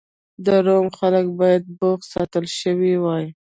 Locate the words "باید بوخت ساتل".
1.39-2.45